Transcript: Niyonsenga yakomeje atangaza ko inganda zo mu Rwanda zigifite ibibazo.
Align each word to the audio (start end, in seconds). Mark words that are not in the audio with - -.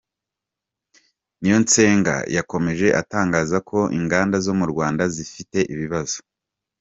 Niyonsenga 1.39 2.15
yakomeje 2.35 2.87
atangaza 3.01 3.57
ko 3.69 3.79
inganda 3.97 4.37
zo 4.45 4.53
mu 4.59 4.65
Rwanda 4.71 5.03
zigifite 5.13 5.57
ibibazo. 5.73 6.17